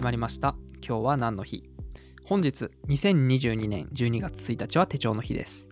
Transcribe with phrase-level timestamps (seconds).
[0.00, 1.62] 始まりました今日は何の日？
[2.24, 5.68] 本日2022年12月1日は手帳の日です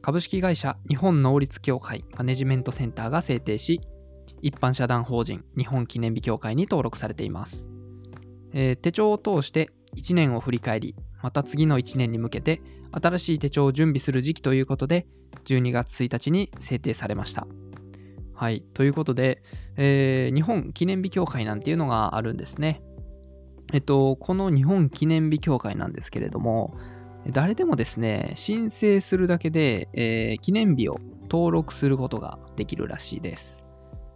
[0.00, 3.80] 株式会社日本能率協会マネジメントセンターが制定し
[4.42, 7.68] 一般社団法人日本記念日協会に登録されています、
[8.52, 12.62] えー、手帳を通して1年を振り返りまた次の1年に向けて
[12.92, 15.08] 新しい手帳を準備する時期ということで
[15.46, 17.48] 12月1日に制定されました
[18.36, 18.62] はい。
[18.62, 19.42] ということで、
[19.76, 22.82] えー、日本記念日協会なんていうのがあるんですね。
[23.74, 26.76] えっと、この日本記念日協会なんですけれども、
[27.32, 33.66] 誰でもですね、申請するだけで、えー、記念日を登録することができるらしいです。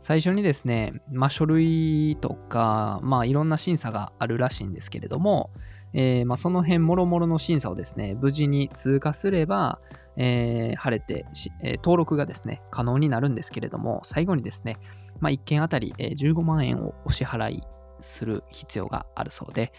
[0.00, 5.50] 最初にですね、まあ、書類とか、まあ、いろんな審査があるらしいんですけれども、
[5.92, 9.80] えー、まあ、その辺もろもろの審査をですね、無事に通過すれば、
[10.16, 11.26] えー、晴れて、
[11.62, 14.78] えー、登録がですね、可能になるんですけれども、最後にですね、
[15.20, 17.62] まあ、1件あたり、15万円をお支払い
[18.02, 19.72] する必要があるそうで、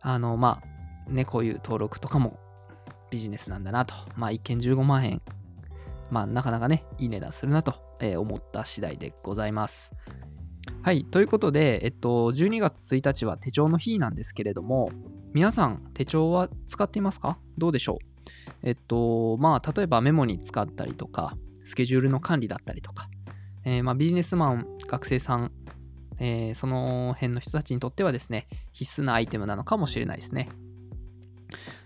[0.00, 0.60] あの、ま
[1.08, 2.38] あ、ね、こういう登録とかも
[3.10, 5.22] ビジネスなんだなと、まあ、1件15万円、
[6.10, 9.92] まあ、なかなかね、いい値段するなと、え思った次第でございます。
[10.82, 11.04] はい。
[11.04, 14.90] ということで、えっと、12月1日は手帳の日なんですけれども、
[15.34, 17.38] 皆さん手帳は使っていますか？
[17.58, 18.22] どうでしょう？
[18.62, 23.08] えっと、まあ、例えばメモに使ったりとか、スケジュールの管理だったりとか、
[23.64, 25.52] えー、まあ、ビジネスマン、学生さん、
[26.18, 30.48] えー、その辺の人たちにとってはですね、必須なアイテムなのかもしれないですね。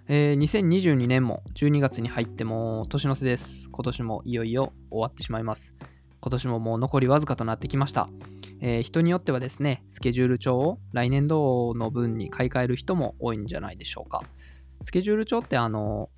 [0.09, 3.71] えー、2022年も12月に入っても年の瀬です。
[3.71, 5.75] 今年もいよいよ終わってしまいます。
[6.21, 8.09] 今年ももう残りわずかとなってきました。
[8.61, 14.23] えー、人によってはですね、スケジュール帳を来年度の分に買い替える人も多いんじゃないでしょうか。
[14.83, 16.11] スケジュール帳ってあの、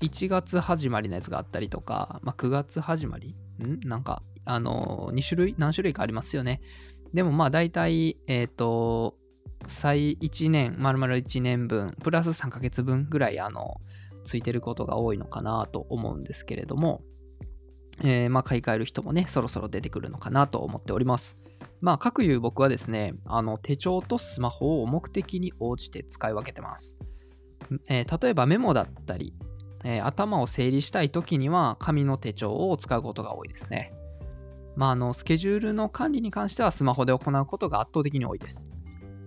[0.00, 3.36] 1月始まりのやつがあったりとか、まあ、9月始まり？
[3.64, 3.88] ん？
[3.88, 6.60] なんか、あの、2種類、何種類かありますよね。
[7.12, 9.16] でもまあ大体、えっ、ー、と、
[9.66, 13.80] 最1年、丸々1年分、プラス3ヶ月分ぐらい、あの、
[14.24, 17.00] ついてることが多いのかなと思うんですけれども、
[18.02, 21.36] えー、まあ買い替える人もね、そろそろ出てくるのかなと思っております。
[21.80, 26.96] まあ、各いう僕はですね、あの手帳とスマホを目的に応じて使い分けてます。
[27.88, 29.34] えー、例えばメモだったり、
[29.84, 33.92] えー、頭を整理したい時には紙の手帳を使うことが多いですね。
[34.76, 38.66] まあ、あのスケジュールの管理に関してはスマホで行うことが圧倒的に多いです。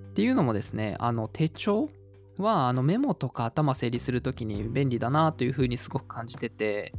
[0.09, 1.89] っていうのもですね、あの手帳
[2.37, 6.93] はあのメモとか頭整理するときに便利だなというふうにすごく感じてて、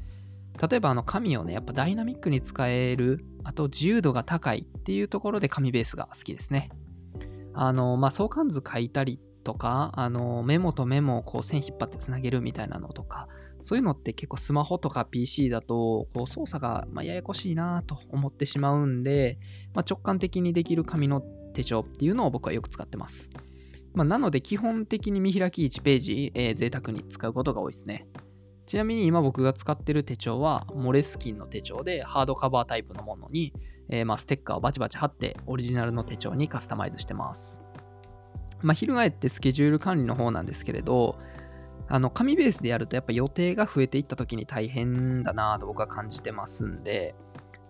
[0.70, 6.70] 例えばあの紙をね、やっぱダイナミックに使える、あと自由度が高いっていうところで紙ベースが好きですね。
[7.54, 13.28] あの、まあ、相関図書いたりとか、あの、メモとメモをこう線引っ張ってつなげるみたいなのとか、
[13.66, 19.40] そういうのって結構スマホとか PC だと、こう操作がまややこしいなと思ってしまうんで、
[19.74, 21.20] まあ、直感的にできる紙の
[21.52, 23.28] 手帳っていうのを僕はよく使ってます。
[23.92, 28.06] まあ、なので基本的に見開き1ページ、えー、贅沢に使うことが多いですね。
[28.66, 33.52] ちなみに今僕が使ってる手帳はモレスキンの手帳でハードカバータイプのものに、
[33.88, 37.62] えー、まステッカーをバチバチ貼ってオリジナルの手帳にカスタマイズしてます。
[38.62, 41.18] まあ、翻ってスケジュール管理の方なんですけれど、
[41.88, 47.14] あの紙ベースでやるとやっぱ予定が増えていった時に大変だなと僕は感じてますんで、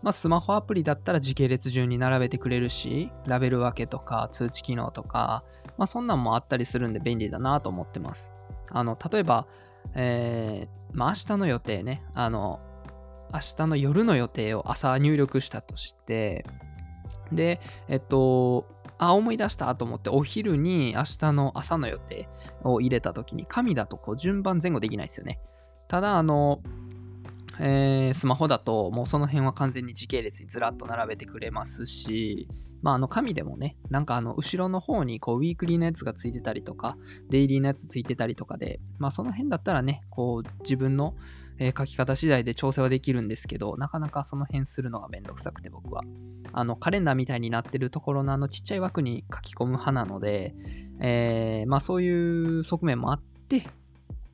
[0.03, 5.45] まあ、スマホアプリだったら時系列順に並べてくれるし、ラベル分けとか通知機能とか、
[5.79, 8.33] まあ、そんなんもあったりするんで便利だなと思ってます。
[8.71, 9.47] あの、例えば、
[9.95, 12.61] えー、まあ、明日の予定ね、あの、
[13.33, 16.45] 明日の夜の予定を朝入力したとして、
[17.33, 18.67] で、えっと、
[18.99, 22.29] あ、思い出したと思って、お昼に明日の朝の予定
[22.63, 25.41] を入れたときに、紙だとこう順番前後できないですよね。
[25.89, 26.61] ただ、あの、
[27.59, 32.49] えー、スマホだと、もうその辺は完全に時系列にずらっと並べてくれますし、
[32.83, 36.97] まあ、あの紙でもね、なんかあの後ろの方にこうウィークリーのやつがついてたりとか、
[37.31, 41.15] デイリーのやつついてたりとかで、まあその辺だったらね、こう自分の、
[41.59, 46.03] え書き方次第で調整はできるんですけど、なかなかその辺するのがめんどくさくて僕は。
[46.53, 50.55] あのカレンダーみたいになってるところのあのちっちゃい枠に書き込む派なので、
[51.01, 53.67] えー、まあそういう側面もあって、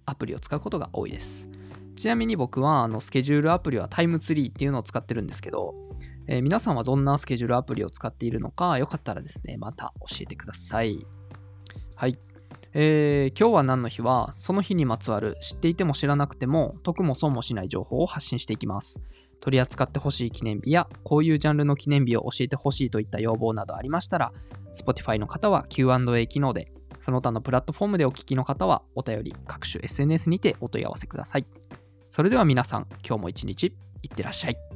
[0.06, 1.48] アプリを使うことが多いです。
[1.96, 5.74] ちなみに僕はあのスケジュールアプリはタイムツリーっていうのを使ってるんですけど、
[6.26, 11.04] えー、皆さんはどんなスケジュールアプリを使っているのか、よかったらですね、また教えてください。
[11.96, 12.18] はい。
[12.74, 19.02] えー、今日は何の日は、その日にまつわる知っていても知らなくても、得も損もしない情報を発信していきます。
[19.40, 24.32] 取り扱ってほしい記念日や、こういうジャンルの記念日を教えてほしいといった要望などありましたら、
[24.74, 31.46] Spotify の方は Q&A 機能で、その他のプラットフォームでお聞きの方は、お便り、各種 SNS にてお問い合わせください。
[32.08, 34.71] それでは皆さん、今日も一日いってらっしゃい。